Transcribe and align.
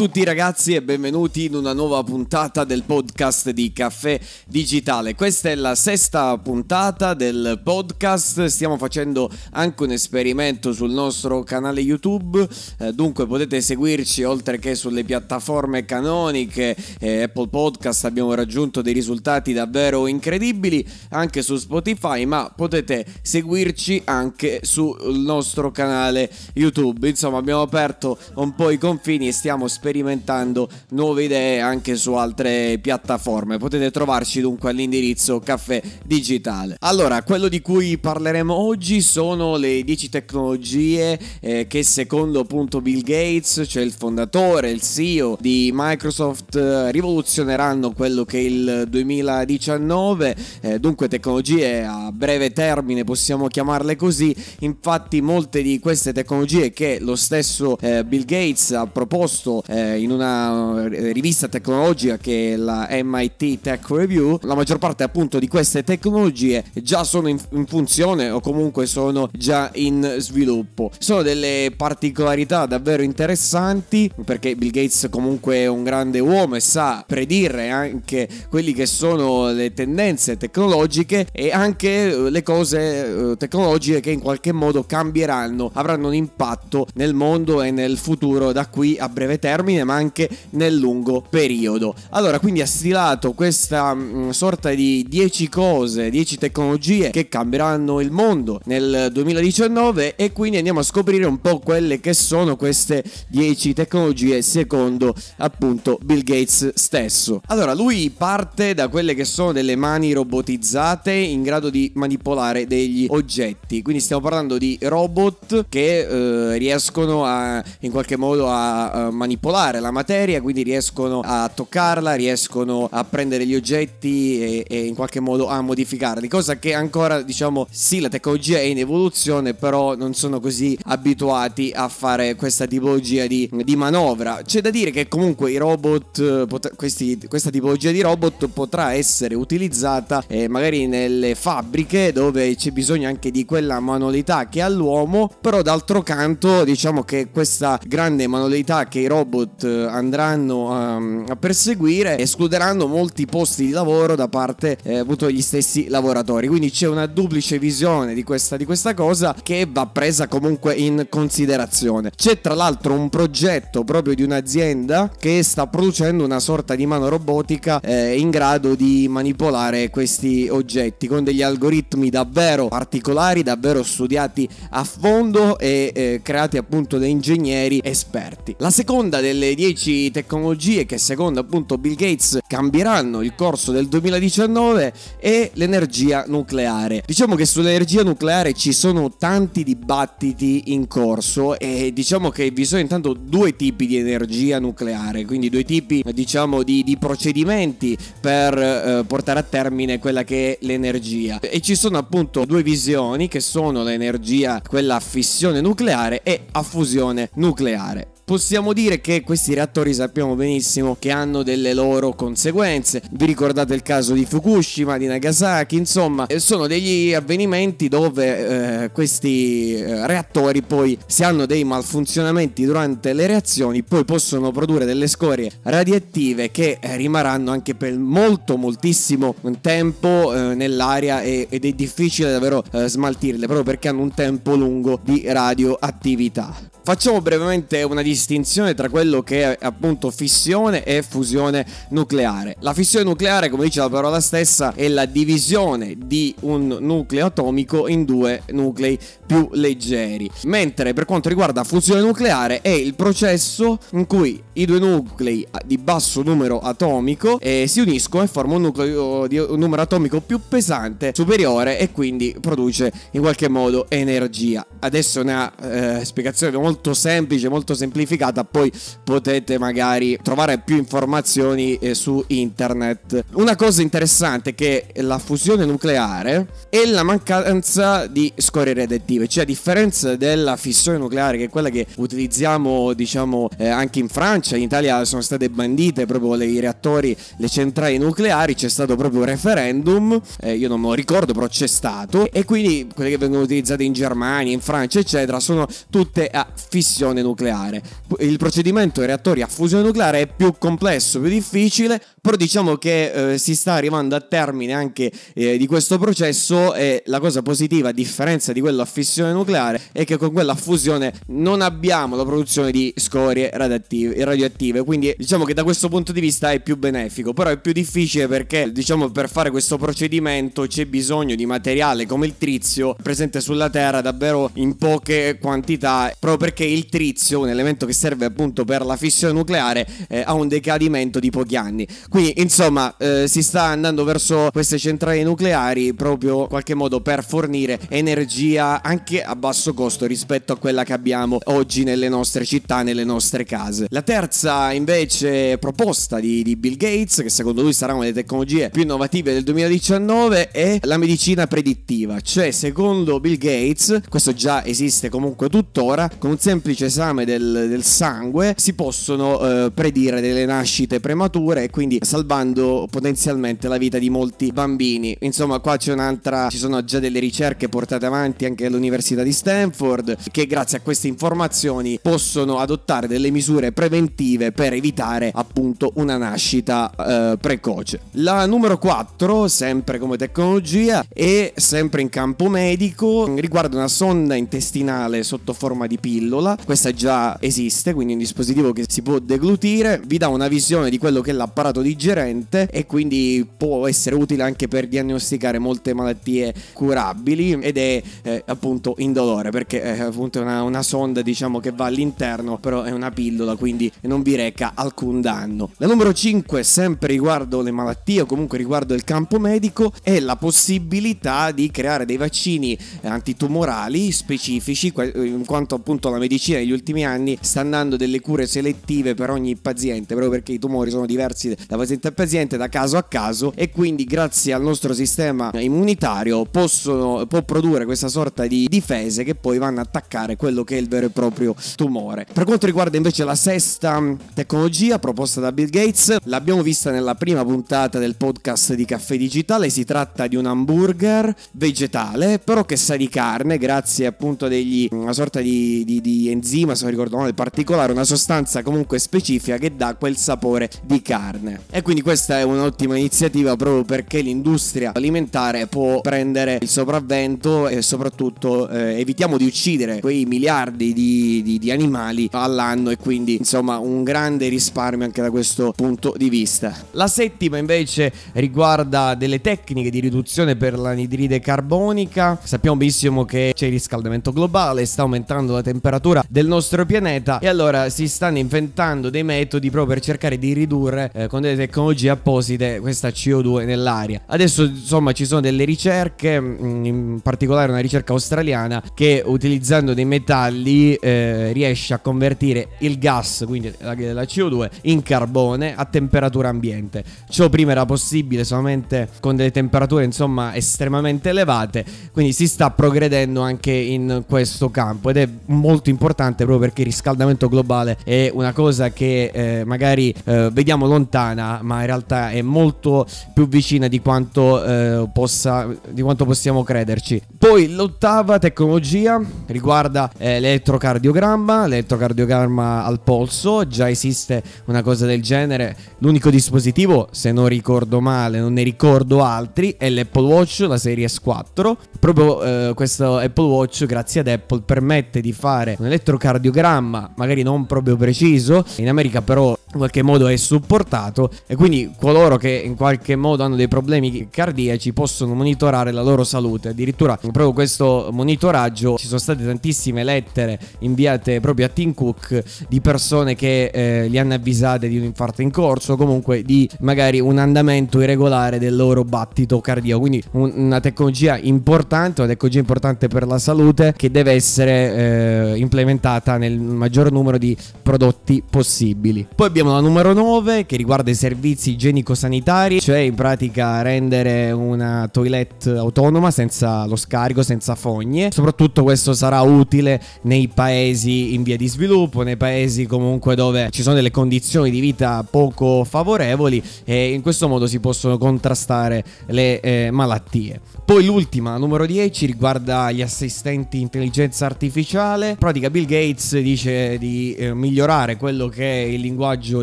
tutti 0.00 0.24
ragazzi 0.24 0.74
e 0.74 0.80
benvenuti 0.80 1.44
in 1.44 1.54
una 1.54 1.74
nuova 1.74 2.02
puntata 2.02 2.64
del 2.64 2.84
podcast 2.84 3.50
di 3.50 3.70
Caffè 3.70 4.18
Digitale. 4.46 5.14
Questa 5.14 5.50
è 5.50 5.54
la 5.54 5.74
sesta 5.74 6.38
puntata 6.38 7.12
del 7.12 7.60
podcast, 7.62 8.46
stiamo 8.46 8.78
facendo 8.78 9.30
anche 9.50 9.82
un 9.82 9.90
esperimento 9.90 10.72
sul 10.72 10.90
nostro 10.90 11.42
canale 11.42 11.82
YouTube, 11.82 12.48
eh, 12.78 12.94
dunque 12.94 13.26
potete 13.26 13.60
seguirci 13.60 14.22
oltre 14.24 14.58
che 14.58 14.74
sulle 14.74 15.04
piattaforme 15.04 15.84
canoniche 15.84 16.74
eh, 16.98 17.24
Apple 17.24 17.48
Podcast, 17.48 18.06
abbiamo 18.06 18.32
raggiunto 18.32 18.80
dei 18.80 18.94
risultati 18.94 19.52
davvero 19.52 20.06
incredibili 20.06 20.82
anche 21.10 21.42
su 21.42 21.58
Spotify, 21.58 22.24
ma 22.24 22.50
potete 22.56 23.04
seguirci 23.20 24.00
anche 24.06 24.60
sul 24.62 25.18
nostro 25.18 25.70
canale 25.70 26.30
YouTube. 26.54 27.06
Insomma 27.06 27.36
abbiamo 27.36 27.60
aperto 27.60 28.16
un 28.36 28.54
po' 28.54 28.70
i 28.70 28.78
confini 28.78 29.28
e 29.28 29.32
stiamo 29.32 29.48
stiamo 29.50 29.66
sperimentando 29.90 30.68
nuove 30.90 31.24
idee 31.24 31.58
anche 31.58 31.96
su 31.96 32.12
altre 32.12 32.78
piattaforme. 32.80 33.58
Potete 33.58 33.90
trovarci 33.90 34.40
dunque 34.40 34.70
all'indirizzo 34.70 35.40
Caffè 35.40 35.82
Digitale. 36.04 36.76
Allora, 36.80 37.24
quello 37.24 37.48
di 37.48 37.60
cui 37.60 37.98
parleremo 37.98 38.54
oggi 38.54 39.00
sono 39.00 39.56
le 39.56 39.82
10 39.82 40.08
tecnologie 40.08 41.18
eh, 41.40 41.66
che 41.66 41.82
secondo 41.82 42.40
appunto 42.40 42.80
Bill 42.80 43.00
Gates, 43.02 43.64
cioè 43.66 43.82
il 43.82 43.90
fondatore, 43.90 44.70
il 44.70 44.80
CEO 44.80 45.36
di 45.40 45.72
Microsoft, 45.74 46.54
eh, 46.54 46.92
rivoluzioneranno 46.92 47.90
quello 47.92 48.24
che 48.24 48.38
è 48.38 48.42
il 48.42 48.84
2019. 48.88 50.36
Eh, 50.60 50.78
dunque 50.78 51.08
tecnologie 51.08 51.84
a 51.84 52.12
breve 52.12 52.52
termine, 52.52 53.02
possiamo 53.02 53.48
chiamarle 53.48 53.96
così. 53.96 54.34
Infatti 54.60 55.20
molte 55.20 55.62
di 55.62 55.80
queste 55.80 56.12
tecnologie 56.12 56.72
che 56.72 56.98
lo 57.00 57.16
stesso 57.16 57.76
eh, 57.80 58.04
Bill 58.04 58.24
Gates 58.24 58.70
ha 58.70 58.86
proposto 58.86 59.38
proposto 59.40 59.62
eh, 59.80 60.00
in 60.00 60.10
una 60.10 60.84
eh, 60.86 61.12
rivista 61.12 61.48
tecnologica 61.48 62.18
che 62.18 62.52
è 62.52 62.56
la 62.56 62.88
MIT 62.90 63.60
Tech 63.60 63.88
Review, 63.88 64.38
la 64.42 64.54
maggior 64.54 64.78
parte 64.78 65.02
appunto 65.02 65.38
di 65.38 65.48
queste 65.48 65.82
tecnologie 65.82 66.64
già 66.74 67.04
sono 67.04 67.28
in, 67.28 67.38
in 67.52 67.66
funzione 67.66 68.30
o 68.30 68.40
comunque 68.40 68.86
sono 68.86 69.28
già 69.32 69.70
in 69.74 70.16
sviluppo. 70.18 70.90
Sono 70.98 71.22
delle 71.22 71.72
particolarità 71.76 72.66
davvero 72.66 73.02
interessanti 73.02 74.10
perché 74.24 74.54
Bill 74.54 74.70
Gates 74.70 75.08
comunque 75.10 75.56
è 75.56 75.66
un 75.66 75.82
grande 75.82 76.18
uomo 76.20 76.56
e 76.56 76.60
sa 76.60 77.02
predire 77.06 77.70
anche 77.70 78.28
quelli 78.48 78.72
che 78.72 78.86
sono 78.86 79.50
le 79.52 79.72
tendenze 79.72 80.36
tecnologiche 80.36 81.26
e 81.32 81.50
anche 81.50 82.30
le 82.30 82.42
cose 82.42 83.30
eh, 83.30 83.36
tecnologiche 83.36 84.00
che 84.00 84.10
in 84.10 84.20
qualche 84.20 84.52
modo 84.52 84.84
cambieranno, 84.84 85.70
avranno 85.74 86.08
un 86.08 86.14
impatto 86.14 86.86
nel 86.94 87.14
mondo 87.14 87.62
e 87.62 87.70
nel 87.70 87.96
futuro 87.96 88.52
da 88.52 88.66
qui 88.66 88.96
a 88.98 89.08
breve 89.08 89.30
breve 89.30 89.38
termine 89.60 89.84
ma 89.84 89.94
anche 89.94 90.28
nel 90.50 90.74
lungo 90.74 91.22
periodo. 91.28 91.94
Allora, 92.10 92.38
quindi 92.38 92.62
ha 92.62 92.66
stilato 92.66 93.32
questa 93.32 93.94
mh, 93.94 94.26
mm, 94.26 94.30
sorta 94.30 94.70
di 94.70 95.04
10 95.08 95.48
cose, 95.48 96.10
10 96.10 96.38
tecnologie 96.38 97.10
che 97.10 97.28
cambieranno 97.28 98.00
il 98.00 98.10
mondo 98.10 98.60
nel 98.64 99.10
2019 99.12 100.16
e 100.16 100.32
quindi 100.32 100.56
andiamo 100.56 100.80
a 100.80 100.82
scoprire 100.82 101.26
un 101.26 101.40
po' 101.40 101.58
quelle 101.58 102.00
che 102.00 102.14
sono 102.14 102.56
queste 102.56 103.04
10 103.28 103.74
tecnologie 103.74 104.40
secondo 104.42 105.14
appunto 105.36 105.98
Bill 106.02 106.22
Gates 106.22 106.72
stesso. 106.74 107.42
Allora, 107.46 107.74
lui 107.74 108.10
parte 108.16 108.74
da 108.74 108.88
quelle 108.88 109.14
che 109.14 109.24
sono 109.24 109.52
delle 109.52 109.76
mani 109.76 110.12
robotizzate 110.12 111.12
in 111.12 111.42
grado 111.42 111.68
di 111.68 111.90
manipolare 111.94 112.66
degli 112.66 113.06
oggetti. 113.10 113.82
Quindi 113.82 114.00
stiamo 114.00 114.22
parlando 114.22 114.56
di 114.56 114.78
robot 114.80 115.66
che 115.68 115.98
eh, 116.00 116.58
riescono 116.58 117.24
a 117.24 117.62
in 117.80 117.90
qualche 117.90 118.16
modo 118.16 118.48
a, 118.48 118.90
a 118.90 119.10
manipolare 119.10 119.49
la 119.50 119.90
materia, 119.90 120.40
quindi 120.40 120.62
riescono 120.62 121.20
a 121.24 121.50
toccarla, 121.52 122.14
riescono 122.14 122.88
a 122.90 123.04
prendere 123.04 123.44
gli 123.46 123.54
oggetti 123.54 124.40
e, 124.40 124.64
e 124.68 124.86
in 124.86 124.94
qualche 124.94 125.20
modo 125.20 125.48
a 125.48 125.60
modificarli, 125.60 126.28
cosa 126.28 126.58
che 126.58 126.72
ancora 126.72 127.22
diciamo 127.22 127.66
sì 127.70 128.00
la 128.00 128.08
tecnologia 128.08 128.58
è 128.58 128.62
in 128.62 128.78
evoluzione, 128.78 129.54
però 129.54 129.96
non 129.96 130.14
sono 130.14 130.40
così 130.40 130.78
abituati 130.84 131.72
a 131.74 131.88
fare 131.88 132.34
questa 132.36 132.66
tipologia 132.66 133.26
di, 133.26 133.48
di 133.64 133.76
manovra. 133.76 134.40
C'è 134.44 134.60
da 134.60 134.70
dire 134.70 134.90
che 134.90 135.08
comunque 135.08 135.50
i 135.50 135.56
robot, 135.56 136.46
pot- 136.46 136.74
questi, 136.76 137.18
questa 137.28 137.50
tipologia 137.50 137.90
di 137.90 138.00
robot 138.00 138.48
potrà 138.48 138.92
essere 138.92 139.34
utilizzata 139.34 140.22
eh, 140.26 140.48
magari 140.48 140.86
nelle 140.86 141.34
fabbriche 141.34 142.12
dove 142.12 142.54
c'è 142.54 142.70
bisogno 142.70 143.08
anche 143.08 143.30
di 143.30 143.44
quella 143.44 143.80
manualità 143.80 144.48
che 144.48 144.62
ha 144.62 144.68
l'uomo, 144.68 145.30
però 145.40 145.62
d'altro 145.62 146.02
canto 146.02 146.64
diciamo 146.64 147.02
che 147.02 147.28
questa 147.30 147.80
grande 147.86 148.26
manualità 148.26 148.86
che 148.86 149.00
i 149.00 149.06
robot 149.06 149.39
eh, 149.62 149.86
andranno 149.88 150.72
a, 150.72 150.96
a, 151.28 151.36
perseguire 151.36 152.18
escluderanno 152.18 152.86
molti 152.86 153.26
posti 153.26 153.66
di 153.66 153.70
lavoro 153.70 154.14
da 154.14 154.28
parte 154.28 154.78
eh, 154.82 154.98
appunto 154.98 155.26
degli 155.26 155.40
stessi 155.42 155.88
lavoratori. 155.88 156.48
Quindi 156.48 156.70
c'è 156.70 156.86
una 156.86 157.06
duplice 157.06 157.58
visione 157.58 158.14
di 158.14 158.22
questa, 158.22 158.56
di 158.56 158.64
questa 158.64 158.94
cosa 158.94 159.34
che 159.42 159.66
va 159.70 159.86
presa 159.86 160.28
comunque 160.28 160.74
in 160.74 161.06
considerazione. 161.08 162.10
C'è 162.14 162.40
tra 162.40 162.54
l'altro 162.54 162.94
un 162.94 163.08
progetto 163.08 163.84
proprio 163.84 164.14
di 164.14 164.22
un'azienda 164.22 165.10
che 165.18 165.42
sta 165.42 165.66
producendo 165.66 166.24
una 166.24 166.40
sorta 166.40 166.74
di 166.74 166.86
mano 166.86 167.08
robotica 167.08 167.80
eh, 167.80 168.18
in 168.18 168.30
grado 168.30 168.74
di 168.74 169.06
manipolare 169.08 169.90
questi 169.90 170.48
oggetti 170.50 171.06
con 171.06 171.24
degli 171.24 171.42
algoritmi 171.42 172.10
davvero 172.10 172.68
particolari, 172.68 173.42
davvero 173.42 173.82
studiati 173.82 174.48
a 174.70 174.84
fondo 174.84 175.58
e 175.58 175.92
eh, 175.94 176.20
creati 176.22 176.56
appunto 176.56 176.98
da 176.98 177.06
ingegneri 177.06 177.80
esperti. 177.82 178.54
La 178.58 178.70
seconda 178.70 178.88
seconda 178.90 179.20
delle 179.30 179.54
10 179.54 180.10
tecnologie 180.10 180.84
che 180.86 180.98
secondo 180.98 181.38
appunto 181.38 181.78
Bill 181.78 181.94
Gates 181.94 182.40
cambieranno 182.46 183.22
il 183.22 183.34
corso 183.36 183.70
del 183.70 183.86
2019 183.86 184.92
è 185.18 185.50
l'energia 185.54 186.24
nucleare. 186.26 187.02
Diciamo 187.06 187.36
che 187.36 187.46
sull'energia 187.46 188.02
nucleare 188.02 188.52
ci 188.54 188.72
sono 188.72 189.12
tanti 189.16 189.62
dibattiti 189.62 190.72
in 190.72 190.88
corso 190.88 191.58
e 191.58 191.92
diciamo 191.92 192.30
che 192.30 192.50
vi 192.50 192.64
sono 192.64 192.80
intanto 192.80 193.12
due 193.12 193.54
tipi 193.54 193.86
di 193.86 193.96
energia 193.98 194.58
nucleare, 194.58 195.24
quindi 195.24 195.48
due 195.48 195.64
tipi 195.64 196.02
diciamo 196.12 196.64
di, 196.64 196.82
di 196.82 196.98
procedimenti 196.98 197.96
per 198.20 198.58
eh, 198.58 199.04
portare 199.06 199.38
a 199.38 199.44
termine 199.44 200.00
quella 200.00 200.24
che 200.24 200.58
è 200.58 200.66
l'energia. 200.66 201.38
E 201.38 201.60
ci 201.60 201.76
sono 201.76 201.98
appunto 201.98 202.44
due 202.44 202.62
visioni 202.64 203.28
che 203.28 203.40
sono 203.40 203.84
l'energia, 203.84 204.60
quella 204.66 204.96
a 204.96 205.00
fissione 205.00 205.60
nucleare 205.60 206.22
e 206.24 206.46
a 206.50 206.62
fusione 206.62 207.30
nucleare. 207.34 208.08
Possiamo 208.30 208.72
dire 208.72 209.00
che 209.00 209.22
questi 209.22 209.54
reattori 209.54 209.92
sappiamo 209.92 210.36
benissimo 210.36 210.94
che 210.96 211.10
hanno 211.10 211.42
delle 211.42 211.74
loro 211.74 212.12
conseguenze. 212.12 213.02
Vi 213.10 213.26
ricordate 213.26 213.74
il 213.74 213.82
caso 213.82 214.12
di 214.12 214.24
Fukushima, 214.24 214.98
di 214.98 215.06
Nagasaki, 215.06 215.74
insomma, 215.74 216.26
eh, 216.26 216.38
sono 216.38 216.68
degli 216.68 217.12
avvenimenti 217.12 217.88
dove 217.88 218.84
eh, 218.84 218.90
questi 218.92 219.74
eh, 219.74 220.06
reattori 220.06 220.62
poi 220.62 220.96
se 221.06 221.24
hanno 221.24 221.44
dei 221.44 221.64
malfunzionamenti 221.64 222.64
durante 222.64 223.14
le 223.14 223.26
reazioni 223.26 223.82
poi 223.82 224.04
possono 224.04 224.52
produrre 224.52 224.84
delle 224.84 225.08
scorie 225.08 225.50
radioattive 225.64 226.52
che 226.52 226.78
eh, 226.80 226.96
rimarranno 226.96 227.50
anche 227.50 227.74
per 227.74 227.98
molto 227.98 228.56
moltissimo 228.56 229.34
tempo 229.60 230.32
eh, 230.32 230.54
nell'aria 230.54 231.20
e, 231.20 231.48
ed 231.50 231.64
è 231.64 231.72
difficile 231.72 232.30
davvero 232.30 232.62
eh, 232.70 232.86
smaltirle 232.86 233.46
proprio 233.46 233.64
perché 233.64 233.88
hanno 233.88 234.02
un 234.02 234.14
tempo 234.14 234.54
lungo 234.54 235.00
di 235.02 235.24
radioattività. 235.26 236.68
Facciamo 236.82 237.20
brevemente 237.20 237.82
una 237.82 238.02
distinzione 238.20 238.74
tra 238.74 238.90
quello 238.90 239.22
che 239.22 239.56
è 239.56 239.58
appunto 239.62 240.10
fissione 240.10 240.84
e 240.84 241.02
fusione 241.02 241.64
nucleare. 241.90 242.56
La 242.60 242.74
fissione 242.74 243.06
nucleare, 243.06 243.48
come 243.48 243.64
dice 243.64 243.80
la 243.80 243.88
parola 243.88 244.20
stessa, 244.20 244.74
è 244.74 244.88
la 244.88 245.06
divisione 245.06 245.96
di 245.96 246.34
un 246.40 246.76
nucleo 246.80 247.26
atomico 247.26 247.88
in 247.88 248.04
due 248.04 248.42
nuclei 248.50 248.98
più 249.26 249.48
leggeri. 249.52 250.30
Mentre 250.44 250.92
per 250.92 251.06
quanto 251.06 251.30
riguarda 251.30 251.64
fusione 251.64 252.02
nucleare 252.02 252.60
è 252.60 252.68
il 252.68 252.94
processo 252.94 253.78
in 253.92 254.06
cui 254.06 254.42
i 254.54 254.66
due 254.66 254.78
nuclei 254.78 255.46
di 255.64 255.78
basso 255.78 256.22
numero 256.22 256.60
atomico 256.60 257.38
eh, 257.40 257.66
si 257.66 257.80
uniscono 257.80 258.24
e 258.24 258.26
formano 258.26 258.56
un 258.56 258.62
nucleo 258.62 259.26
di 259.26 259.38
un 259.38 259.58
numero 259.58 259.82
atomico 259.82 260.20
più 260.20 260.40
pesante, 260.46 261.12
superiore 261.14 261.78
e 261.78 261.90
quindi 261.90 262.36
produce 262.38 262.92
in 263.12 263.20
qualche 263.22 263.48
modo 263.48 263.86
energia. 263.88 264.66
Adesso 264.80 265.20
una 265.20 265.52
eh, 265.56 266.04
spiegazione 266.04 266.56
molto 266.56 266.90
molto 266.90 266.94
semplice, 266.94 267.48
molto 267.48 267.74
semplificata, 268.00 268.44
poi 268.44 268.72
potete 269.04 269.58
magari 269.58 270.18
trovare 270.22 270.58
più 270.58 270.76
informazioni 270.76 271.76
eh, 271.76 271.94
su 271.94 272.22
internet. 272.28 273.24
Una 273.32 273.56
cosa 273.56 273.82
interessante 273.82 274.50
è 274.50 274.54
che 274.54 274.86
la 274.96 275.18
fusione 275.18 275.64
nucleare 275.64 276.48
è 276.68 276.84
la 276.86 277.02
mancanza 277.02 278.06
di 278.06 278.32
scorie 278.36 278.74
radioattive, 278.74 279.28
cioè 279.28 279.42
a 279.42 279.46
differenza 279.46 280.16
della 280.16 280.56
fissione 280.56 280.98
nucleare 280.98 281.36
che 281.36 281.44
è 281.44 281.48
quella 281.48 281.68
che 281.68 281.86
utilizziamo 281.96 282.92
diciamo 282.92 283.48
eh, 283.56 283.68
anche 283.68 283.98
in 283.98 284.08
Francia, 284.08 284.56
in 284.56 284.62
Italia 284.62 285.04
sono 285.04 285.22
state 285.22 285.50
bandite 285.50 286.06
proprio 286.06 286.40
i 286.42 286.60
reattori, 286.60 287.16
le 287.36 287.48
centrali 287.48 287.98
nucleari, 287.98 288.54
c'è 288.54 288.68
stato 288.68 288.96
proprio 288.96 289.20
un 289.20 289.26
referendum, 289.26 290.20
eh, 290.40 290.54
io 290.54 290.68
non 290.68 290.80
me 290.80 290.88
lo 290.88 290.94
ricordo 290.94 291.32
però 291.32 291.46
c'è 291.46 291.66
stato 291.66 292.30
e 292.30 292.44
quindi 292.44 292.88
quelle 292.94 293.10
che 293.10 293.18
vengono 293.18 293.42
utilizzate 293.42 293.84
in 293.84 293.92
Germania, 293.92 294.52
in 294.52 294.60
Francia 294.60 294.98
eccetera 294.98 295.40
sono 295.40 295.66
tutte 295.90 296.28
a 296.28 296.46
fissione 296.54 297.22
nucleare. 297.22 297.82
Il 298.18 298.38
procedimento 298.38 299.00
dei 299.00 299.08
reattori 299.08 299.42
a 299.42 299.46
fusione 299.46 299.84
nucleare 299.84 300.20
è 300.20 300.26
più 300.26 300.54
complesso, 300.58 301.20
più 301.20 301.28
difficile, 301.28 302.02
però 302.20 302.36
diciamo 302.36 302.76
che 302.76 303.32
eh, 303.32 303.38
si 303.38 303.54
sta 303.54 303.74
arrivando 303.74 304.14
a 304.14 304.20
termine 304.20 304.72
anche 304.72 305.10
eh, 305.34 305.56
di 305.56 305.66
questo 305.66 305.98
processo 305.98 306.74
e 306.74 307.02
la 307.06 307.20
cosa 307.20 307.42
positiva, 307.42 307.88
a 307.88 307.92
differenza 307.92 308.52
di 308.52 308.60
quello 308.60 308.82
a 308.82 308.84
fissione 308.84 309.32
nucleare, 309.32 309.80
è 309.92 310.04
che 310.04 310.16
con 310.16 310.32
quella 310.32 310.54
fusione 310.54 311.12
non 311.28 311.62
abbiamo 311.62 312.16
la 312.16 312.24
produzione 312.24 312.70
di 312.70 312.92
scorie 312.96 313.50
radioattive, 313.52 314.84
quindi 314.84 315.14
diciamo 315.16 315.44
che 315.44 315.54
da 315.54 315.64
questo 315.64 315.88
punto 315.88 316.12
di 316.12 316.20
vista 316.20 316.50
è 316.50 316.60
più 316.60 316.76
benefico, 316.76 317.32
però 317.32 317.50
è 317.50 317.58
più 317.58 317.72
difficile 317.72 318.28
perché 318.28 318.70
diciamo 318.72 319.10
per 319.10 319.28
fare 319.28 319.50
questo 319.50 319.78
procedimento 319.78 320.66
c'è 320.66 320.86
bisogno 320.86 321.34
di 321.34 321.46
materiale 321.46 322.06
come 322.06 322.26
il 322.26 322.34
trizio 322.36 322.96
presente 323.02 323.40
sulla 323.40 323.70
Terra 323.70 324.00
davvero 324.00 324.50
in 324.54 324.76
poche 324.76 325.38
quantità, 325.40 326.12
proprio 326.18 326.48
perché 326.48 326.64
il 326.64 326.86
trizio, 326.86 327.40
un 327.40 327.48
elemento 327.48 327.86
che 327.86 327.92
serve 327.92 328.24
appunto 328.26 328.64
per 328.64 328.84
la 328.84 328.96
fissione 328.96 329.32
nucleare, 329.32 329.86
eh, 330.08 330.22
ha 330.24 330.34
un 330.34 330.48
decadimento 330.48 331.18
di 331.18 331.30
pochi 331.30 331.56
anni. 331.56 331.86
Quindi, 332.10 332.40
insomma, 332.40 332.92
eh, 332.98 333.28
si 333.28 333.40
sta 333.40 333.66
andando 333.66 334.02
verso 334.02 334.48
queste 334.50 334.78
centrali 334.78 335.22
nucleari 335.22 335.94
proprio 335.94 336.42
in 336.42 336.48
qualche 336.48 336.74
modo 336.74 337.00
per 337.00 337.24
fornire 337.24 337.78
energia 337.88 338.82
anche 338.82 339.22
a 339.22 339.36
basso 339.36 339.74
costo 339.74 340.06
rispetto 340.06 340.52
a 340.52 340.56
quella 340.56 340.82
che 340.82 340.92
abbiamo 340.92 341.38
oggi 341.44 341.84
nelle 341.84 342.08
nostre 342.08 342.44
città, 342.44 342.82
nelle 342.82 343.04
nostre 343.04 343.44
case. 343.44 343.86
La 343.90 344.02
terza, 344.02 344.72
invece, 344.72 345.56
proposta 345.58 346.18
di, 346.18 346.42
di 346.42 346.56
Bill 346.56 346.76
Gates, 346.76 347.20
che 347.22 347.30
secondo 347.30 347.62
lui 347.62 347.72
sarà 347.72 347.92
una 347.92 348.02
delle 348.02 348.14
tecnologie 348.14 348.70
più 348.70 348.82
innovative 348.82 349.32
del 349.32 349.44
2019, 349.44 350.50
è 350.50 350.78
la 350.82 350.96
medicina 350.96 351.46
predittiva. 351.46 352.20
Cioè, 352.20 352.50
secondo 352.50 353.20
Bill 353.20 353.36
Gates, 353.38 354.00
questo 354.08 354.34
già 354.34 354.64
esiste 354.64 355.08
comunque 355.10 355.48
tuttora, 355.48 356.10
con 356.18 356.30
un 356.30 356.38
semplice 356.38 356.86
esame 356.86 357.24
del, 357.24 357.66
del 357.68 357.84
sangue 357.84 358.54
si 358.56 358.74
possono 358.74 359.40
eh, 359.66 359.70
predire 359.72 360.20
delle 360.20 360.44
nascite 360.44 360.98
premature 360.98 361.62
e 361.62 361.70
quindi 361.70 361.98
salvando 362.00 362.86
potenzialmente 362.90 363.68
la 363.68 363.78
vita 363.78 363.98
di 363.98 364.10
molti 364.10 364.52
bambini. 364.52 365.16
Insomma, 365.20 365.58
qua 365.60 365.76
c'è 365.76 365.92
un'altra, 365.92 366.48
ci 366.48 366.58
sono 366.58 366.82
già 366.84 366.98
delle 366.98 367.18
ricerche 367.18 367.68
portate 367.68 368.06
avanti 368.06 368.44
anche 368.44 368.66
all'Università 368.66 369.22
di 369.22 369.32
Stanford 369.32 370.16
che 370.30 370.46
grazie 370.46 370.78
a 370.78 370.80
queste 370.80 371.08
informazioni 371.08 371.98
possono 372.00 372.58
adottare 372.58 373.06
delle 373.06 373.30
misure 373.30 373.72
preventive 373.72 374.52
per 374.52 374.72
evitare 374.72 375.30
appunto 375.34 375.92
una 375.96 376.16
nascita 376.16 376.90
eh, 376.96 377.36
precoce. 377.40 378.00
La 378.12 378.46
numero 378.46 378.78
4, 378.78 379.48
sempre 379.48 379.98
come 379.98 380.16
tecnologia 380.16 381.04
e 381.12 381.52
sempre 381.56 382.00
in 382.00 382.08
campo 382.08 382.48
medico, 382.48 383.32
riguarda 383.36 383.76
una 383.76 383.88
sonda 383.88 384.34
intestinale 384.34 385.22
sotto 385.22 385.52
forma 385.52 385.86
di 385.86 385.98
pillola. 385.98 386.56
Questa 386.64 386.92
già 386.92 387.36
esiste, 387.40 387.94
quindi 387.94 388.12
un 388.14 388.18
dispositivo 388.18 388.72
che 388.72 388.84
si 388.88 389.02
può 389.02 389.18
deglutire, 389.18 390.00
vi 390.06 390.18
dà 390.18 390.28
una 390.28 390.48
visione 390.48 390.90
di 390.90 390.98
quello 390.98 391.20
che 391.20 391.30
è 391.30 391.34
l'apparato 391.34 391.80
digerente 391.90 392.68
e 392.70 392.86
quindi 392.86 393.46
può 393.56 393.88
essere 393.88 394.14
utile 394.14 394.44
anche 394.44 394.68
per 394.68 394.86
diagnosticare 394.86 395.58
molte 395.58 395.92
malattie 395.92 396.54
curabili 396.72 397.58
ed 397.60 397.76
è 397.76 398.02
eh, 398.22 398.42
appunto 398.46 398.94
indolore 398.98 399.50
perché 399.50 399.82
eh, 399.82 400.00
appunto 400.00 400.38
è 400.38 400.42
una, 400.42 400.62
una, 400.62 400.82
sonda 400.82 401.20
diciamo 401.20 401.58
che 401.60 401.72
va 401.72 401.86
all'interno 401.86 402.58
però 402.58 402.82
è 402.82 402.92
una 402.92 403.10
pillola 403.10 403.56
quindi 403.56 403.90
non 404.02 404.22
vi 404.22 404.36
reca 404.36 404.72
alcun 404.74 405.20
danno. 405.20 405.70
La 405.78 405.86
numero 405.86 406.12
5 406.12 406.62
sempre 406.62 407.08
riguardo 407.08 407.60
le 407.60 407.70
malattie 407.70 408.22
o 408.22 408.26
comunque 408.26 408.56
riguardo 408.56 408.94
il 408.94 409.04
campo 409.04 409.38
medico 409.38 409.92
è 410.02 410.20
la 410.20 410.36
possibilità 410.36 411.50
di 411.50 411.70
creare 411.70 412.04
dei 412.04 412.16
vaccini 412.16 412.78
antitumorali 413.02 414.12
specifici 414.12 414.92
in 415.14 415.44
quanto 415.44 415.74
appunto 415.74 416.08
la 416.08 416.18
medicina 416.18 416.58
negli 416.58 416.70
ultimi 416.70 417.04
anni 417.04 417.36
sta 417.40 417.60
andando 417.60 417.96
delle 417.96 418.20
cure 418.20 418.46
selettive 418.46 419.14
per 419.14 419.30
ogni 419.30 419.56
paziente 419.56 420.14
proprio 420.14 420.30
perché 420.30 420.52
i 420.52 420.58
tumori 420.58 420.90
sono 420.90 421.06
diversi 421.06 421.56
da 421.66 421.76
paziente 422.14 422.54
a 422.54 422.58
da 422.58 422.68
caso 422.68 422.96
a 422.96 423.02
caso 423.02 423.52
e 423.54 423.70
quindi 423.70 424.04
grazie 424.04 424.52
al 424.52 424.62
nostro 424.62 424.92
sistema 424.92 425.50
immunitario 425.54 426.44
possono, 426.44 427.26
può 427.26 427.42
produrre 427.42 427.84
questa 427.84 428.08
sorta 428.08 428.46
di 428.46 428.66
difese 428.68 429.24
che 429.24 429.34
poi 429.34 429.58
vanno 429.58 429.80
a 429.80 429.82
attaccare 429.82 430.36
quello 430.36 430.64
che 430.64 430.76
è 430.76 430.80
il 430.80 430.88
vero 430.88 431.06
e 431.06 431.10
proprio 431.10 431.54
tumore. 431.76 432.26
Per 432.32 432.44
quanto 432.44 432.66
riguarda 432.66 432.96
invece 432.96 433.24
la 433.24 433.34
sesta 433.34 434.02
tecnologia 434.34 434.98
proposta 434.98 435.40
da 435.40 435.52
Bill 435.52 435.68
Gates, 435.70 436.16
l'abbiamo 436.24 436.62
vista 436.62 436.90
nella 436.90 437.14
prima 437.14 437.44
puntata 437.44 437.98
del 437.98 438.16
podcast 438.16 438.74
di 438.74 438.84
Caffè 438.84 439.16
Digitale, 439.16 439.70
si 439.70 439.84
tratta 439.84 440.26
di 440.26 440.36
un 440.36 440.46
hamburger 440.46 441.34
vegetale 441.52 442.38
però 442.38 442.64
che 442.64 442.76
sa 442.76 442.96
di 442.96 443.08
carne 443.08 443.58
grazie 443.58 444.06
appunto 444.06 444.46
a 444.46 444.50
una 444.90 445.12
sorta 445.12 445.40
di, 445.40 445.84
di, 445.84 446.00
di 446.00 446.30
enzima, 446.30 446.74
se 446.74 446.82
non 446.82 446.90
ricordo 446.90 447.16
male 447.16 447.32
particolare, 447.32 447.92
una 447.92 448.04
sostanza 448.04 448.62
comunque 448.62 448.98
specifica 448.98 449.56
che 449.56 449.76
dà 449.76 449.94
quel 449.94 450.16
sapore 450.16 450.70
di 450.82 451.00
carne. 451.02 451.60
E 451.72 451.82
quindi 451.82 452.02
questa 452.02 452.38
è 452.40 452.42
un'ottima 452.42 452.96
iniziativa 452.96 453.54
proprio 453.54 453.84
perché 453.84 454.20
l'industria 454.20 454.90
alimentare 454.92 455.68
può 455.68 456.00
prendere 456.00 456.58
il 456.60 456.68
sopravvento 456.68 457.68
e 457.68 457.80
soprattutto 457.80 458.68
eh, 458.68 458.98
evitiamo 458.98 459.36
di 459.36 459.44
uccidere 459.44 460.00
quei 460.00 460.24
miliardi 460.24 460.92
di, 460.92 461.42
di, 461.44 461.58
di 461.60 461.70
animali 461.70 462.28
all'anno 462.32 462.90
e 462.90 462.96
quindi 462.96 463.36
insomma 463.36 463.78
un 463.78 464.02
grande 464.02 464.48
risparmio 464.48 465.06
anche 465.06 465.22
da 465.22 465.30
questo 465.30 465.72
punto 465.76 466.12
di 466.16 466.28
vista. 466.28 466.74
La 466.92 467.06
settima 467.06 467.56
invece 467.56 468.12
riguarda 468.32 469.14
delle 469.14 469.40
tecniche 469.40 469.90
di 469.90 470.00
riduzione 470.00 470.56
per 470.56 470.76
l'anidride 470.76 471.38
carbonica. 471.38 472.36
Sappiamo 472.42 472.76
benissimo 472.76 473.24
che 473.24 473.52
c'è 473.54 473.66
il 473.66 473.72
riscaldamento 473.72 474.32
globale, 474.32 474.84
sta 474.86 475.02
aumentando 475.02 475.52
la 475.52 475.62
temperatura 475.62 476.24
del 476.28 476.48
nostro 476.48 476.84
pianeta 476.84 477.38
e 477.38 477.46
allora 477.46 477.88
si 477.90 478.08
stanno 478.08 478.38
inventando 478.38 479.08
dei 479.08 479.22
metodi 479.22 479.70
proprio 479.70 479.94
per 479.94 480.04
cercare 480.04 480.36
di 480.36 480.52
ridurre 480.52 481.12
eh, 481.14 481.28
con 481.28 481.40
delle 481.40 481.59
tecnologie 481.66 482.10
apposite 482.10 482.78
questa 482.80 483.08
CO2 483.08 483.64
nell'aria. 483.64 484.22
Adesso 484.26 484.64
insomma 484.64 485.12
ci 485.12 485.24
sono 485.24 485.40
delle 485.40 485.64
ricerche, 485.64 486.40
mm, 486.40 486.84
in 486.84 487.20
particolare 487.22 487.70
una 487.70 487.80
ricerca 487.80 488.12
australiana 488.12 488.82
che 488.94 489.22
utilizzando 489.24 489.94
dei 489.94 490.04
metalli 490.04 490.94
eh, 490.94 491.52
riesce 491.52 491.94
a 491.94 491.98
convertire 491.98 492.70
il 492.80 492.98
gas, 492.98 493.44
quindi 493.46 493.72
la, 493.78 493.94
la 493.94 494.22
CO2, 494.22 494.68
in 494.82 495.02
carbone 495.02 495.74
a 495.74 495.84
temperatura 495.84 496.48
ambiente. 496.48 497.04
Ciò 497.28 497.48
prima 497.48 497.72
era 497.72 497.84
possibile 497.84 498.44
solamente 498.44 499.08
con 499.20 499.36
delle 499.36 499.50
temperature 499.50 500.04
insomma 500.04 500.54
estremamente 500.54 501.30
elevate, 501.30 501.84
quindi 502.12 502.32
si 502.32 502.46
sta 502.46 502.70
progredendo 502.70 503.40
anche 503.40 503.72
in 503.72 504.24
questo 504.26 504.70
campo 504.70 505.10
ed 505.10 505.16
è 505.16 505.28
molto 505.46 505.90
importante 505.90 506.44
proprio 506.44 506.58
perché 506.58 506.82
il 506.82 506.88
riscaldamento 506.88 507.48
globale 507.48 507.98
è 508.04 508.30
una 508.32 508.52
cosa 508.52 508.90
che 508.90 509.30
eh, 509.32 509.64
magari 509.64 510.14
eh, 510.24 510.50
vediamo 510.52 510.86
lontana, 510.86 511.49
ma 511.62 511.80
in 511.80 511.86
realtà 511.86 512.30
è 512.30 512.42
molto 512.42 513.06
più 513.34 513.48
vicina 513.48 513.88
di 513.88 514.00
quanto, 514.00 514.62
eh, 514.64 515.08
possa, 515.12 515.68
di 515.90 516.02
quanto 516.02 516.24
possiamo 516.24 516.62
crederci. 516.62 517.22
Poi 517.36 517.72
l'ottava 517.72 518.38
tecnologia 518.38 519.20
riguarda 519.46 520.10
eh, 520.16 520.38
l'elettrocardiogramma, 520.40 521.66
l'elettrocardiogramma 521.66 522.84
al 522.84 523.00
polso, 523.00 523.66
già 523.66 523.88
esiste 523.88 524.42
una 524.66 524.82
cosa 524.82 525.06
del 525.06 525.22
genere, 525.22 525.76
l'unico 525.98 526.30
dispositivo, 526.30 527.08
se 527.10 527.32
non 527.32 527.48
ricordo 527.48 528.00
male, 528.00 528.38
non 528.38 528.52
ne 528.52 528.62
ricordo 528.62 529.22
altri, 529.22 529.74
è 529.78 529.88
l'Apple 529.88 530.22
Watch, 530.22 530.60
la 530.60 530.78
Series 530.78 531.18
4. 531.20 531.76
Proprio 531.98 532.42
eh, 532.42 532.72
questo 532.74 533.16
Apple 533.18 533.44
Watch, 533.44 533.86
grazie 533.86 534.20
ad 534.20 534.28
Apple, 534.28 534.62
permette 534.64 535.20
di 535.20 535.32
fare 535.32 535.76
un 535.78 535.86
elettrocardiogramma, 535.86 537.12
magari 537.16 537.42
non 537.42 537.66
proprio 537.66 537.96
preciso, 537.96 538.64
in 538.76 538.88
America 538.88 539.22
però 539.22 539.56
in 539.72 539.78
qualche 539.78 540.02
modo 540.02 540.26
è 540.26 540.36
supportato 540.36 541.30
e 541.46 541.56
quindi 541.56 541.92
coloro 541.98 542.36
che 542.36 542.50
in 542.50 542.76
qualche 542.76 543.16
modo 543.16 543.42
hanno 543.42 543.56
dei 543.56 543.68
problemi 543.68 544.28
cardiaci 544.30 544.92
possono 544.92 545.34
monitorare 545.34 545.92
la 545.92 546.02
loro 546.02 546.24
salute. 546.24 546.68
Addirittura 546.70 547.16
proprio 547.16 547.52
questo 547.52 548.08
monitoraggio 548.12 548.96
ci 548.96 549.06
sono 549.06 549.18
state 549.18 549.44
tantissime 549.44 550.04
lettere 550.04 550.58
inviate 550.80 551.40
proprio 551.40 551.66
a 551.66 551.68
Tim 551.68 551.94
Cook 551.94 552.42
di 552.68 552.80
persone 552.80 553.34
che 553.34 553.70
eh, 553.72 554.08
li 554.08 554.18
hanno 554.18 554.34
avvisate 554.34 554.88
di 554.88 554.96
un 554.96 555.04
infarto 555.04 555.42
in 555.42 555.50
corso 555.50 555.96
comunque 555.96 556.42
di 556.42 556.68
magari 556.80 557.20
un 557.20 557.38
andamento 557.38 558.00
irregolare 558.00 558.58
del 558.58 558.76
loro 558.76 559.04
battito 559.04 559.60
cardiaco. 559.60 560.00
Quindi 560.00 560.22
un, 560.32 560.52
una 560.54 560.80
tecnologia 560.80 561.36
importante, 561.38 562.20
una 562.20 562.30
tecnologia 562.30 562.60
importante 562.60 563.08
per 563.08 563.26
la 563.26 563.38
salute 563.38 563.94
che 563.96 564.10
deve 564.10 564.32
essere 564.32 565.52
eh, 565.52 565.58
implementata 565.58 566.36
nel 566.36 566.58
maggior 566.58 567.10
numero 567.10 567.38
di 567.38 567.56
prodotti 567.82 568.42
possibili. 568.48 569.26
Poi 569.34 569.46
abbiamo 569.46 569.72
la 569.72 569.80
numero 569.80 570.12
9 570.12 570.66
che 570.66 570.76
riguarda 570.76 571.10
servizi 571.20 571.72
igienico-sanitari, 571.72 572.80
cioè 572.80 572.96
in 572.96 573.14
pratica 573.14 573.82
rendere 573.82 574.52
una 574.52 575.06
toilet 575.12 575.66
autonoma 575.66 576.30
senza 576.30 576.86
lo 576.86 576.96
scarico, 576.96 577.42
senza 577.42 577.74
fogne. 577.74 578.30
Soprattutto 578.32 578.82
questo 578.82 579.12
sarà 579.12 579.42
utile 579.42 580.00
nei 580.22 580.48
paesi 580.48 581.34
in 581.34 581.42
via 581.42 581.58
di 581.58 581.68
sviluppo, 581.68 582.22
nei 582.22 582.38
paesi 582.38 582.86
comunque 582.86 583.34
dove 583.34 583.68
ci 583.70 583.82
sono 583.82 583.96
delle 583.96 584.10
condizioni 584.10 584.70
di 584.70 584.80
vita 584.80 585.22
poco 585.30 585.84
favorevoli 585.84 586.62
e 586.84 587.12
in 587.12 587.20
questo 587.20 587.48
modo 587.48 587.66
si 587.66 587.80
possono 587.80 588.16
contrastare 588.16 589.04
le 589.26 589.60
eh, 589.60 589.90
malattie. 589.90 590.58
Poi 590.86 591.04
l'ultima, 591.04 591.58
numero 591.58 591.84
10, 591.84 592.24
riguarda 592.24 592.90
gli 592.90 593.02
assistenti 593.02 593.78
intelligenza 593.78 594.46
artificiale. 594.46 595.30
In 595.30 595.36
pratica 595.36 595.68
Bill 595.68 595.84
Gates 595.84 596.38
dice 596.40 596.96
di 596.96 597.34
eh, 597.34 597.52
migliorare 597.52 598.16
quello 598.16 598.48
che 598.48 598.64
è 598.64 598.86
il 598.86 599.02
linguaggio 599.02 599.62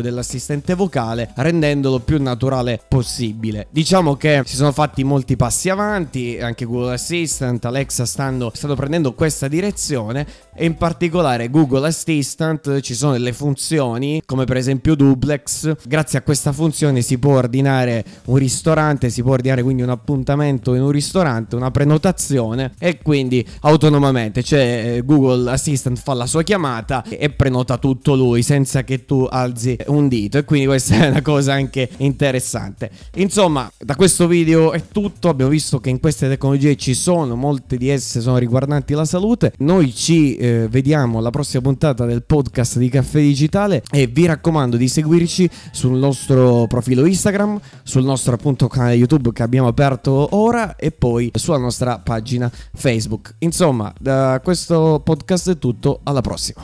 dell'assistente 0.00 0.74
vocale 0.74 1.32
rendendolo 1.48 1.98
più 2.00 2.20
naturale 2.20 2.78
possibile. 2.86 3.68
Diciamo 3.70 4.16
che 4.16 4.42
si 4.44 4.56
sono 4.56 4.72
fatti 4.72 5.02
molti 5.02 5.36
passi 5.36 5.70
avanti, 5.70 6.38
anche 6.38 6.66
Google 6.66 6.92
Assistant, 6.92 7.64
Alexa 7.64 8.04
stanno, 8.04 8.50
stanno 8.52 8.74
prendendo 8.74 9.14
questa 9.14 9.48
direzione 9.48 10.26
e 10.58 10.64
in 10.64 10.74
particolare 10.74 11.50
Google 11.50 11.86
Assistant 11.86 12.80
ci 12.80 12.94
sono 12.94 13.12
delle 13.12 13.32
funzioni 13.32 14.20
come 14.26 14.44
per 14.44 14.56
esempio 14.56 14.96
duplex. 14.96 15.76
Grazie 15.86 16.18
a 16.18 16.22
questa 16.22 16.52
funzione 16.52 17.00
si 17.00 17.18
può 17.18 17.36
ordinare 17.36 18.04
un 18.24 18.36
ristorante, 18.36 19.08
si 19.08 19.22
può 19.22 19.32
ordinare 19.32 19.62
quindi 19.62 19.82
un 19.82 19.90
appuntamento 19.90 20.74
in 20.74 20.82
un 20.82 20.90
ristorante, 20.90 21.54
una 21.54 21.70
prenotazione 21.70 22.72
e 22.78 22.98
quindi 22.98 23.46
autonomamente, 23.60 24.42
cioè 24.42 24.96
eh, 24.96 25.02
Google 25.04 25.50
Assistant 25.50 25.98
fa 25.98 26.14
la 26.14 26.26
sua 26.26 26.42
chiamata 26.42 27.04
e 27.04 27.30
prenota 27.30 27.78
tutto 27.78 28.16
lui 28.16 28.42
senza 28.42 28.82
che 28.82 29.04
tu 29.04 29.26
alzi 29.30 29.76
un 29.86 30.08
dito 30.08 30.38
e 30.38 30.44
quindi 30.44 30.66
questa 30.66 31.04
è 31.04 31.08
una 31.08 31.22
cosa 31.22 31.52
anche 31.52 31.88
interessante. 31.98 32.90
Insomma, 33.14 33.70
da 33.78 33.94
questo 33.94 34.26
video 34.26 34.72
è 34.72 34.82
tutto, 34.90 35.28
abbiamo 35.28 35.50
visto 35.50 35.78
che 35.78 35.90
in 35.90 36.00
queste 36.00 36.28
tecnologie 36.28 36.76
ci 36.76 36.94
sono, 36.94 37.36
molte 37.36 37.76
di 37.76 37.88
esse 37.88 38.20
sono 38.20 38.38
riguardanti 38.38 38.94
la 38.94 39.04
salute. 39.04 39.52
Noi 39.58 39.94
ci 39.94 40.36
eh, 40.48 40.68
vediamo 40.68 41.18
alla 41.18 41.30
prossima 41.30 41.62
puntata 41.62 42.04
del 42.06 42.24
podcast 42.24 42.78
di 42.78 42.88
Caffè 42.88 43.20
Digitale 43.20 43.82
e 43.90 44.06
vi 44.06 44.26
raccomando 44.26 44.76
di 44.76 44.88
seguirci 44.88 45.48
sul 45.70 45.98
nostro 45.98 46.66
profilo 46.66 47.04
Instagram, 47.04 47.60
sul 47.82 48.04
nostro 48.04 48.34
appunto 48.34 48.68
canale 48.68 48.94
YouTube 48.94 49.32
che 49.32 49.42
abbiamo 49.42 49.68
aperto 49.68 50.28
ora 50.32 50.76
e 50.76 50.90
poi 50.90 51.30
sulla 51.34 51.58
nostra 51.58 51.98
pagina 51.98 52.50
Facebook. 52.74 53.34
Insomma, 53.38 53.92
da 53.98 54.40
questo 54.42 55.00
podcast 55.04 55.50
è 55.50 55.58
tutto, 55.58 56.00
alla 56.04 56.20
prossima. 56.20 56.62